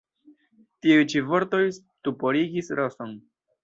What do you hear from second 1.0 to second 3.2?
ĉi vortoj stuporigis Roson.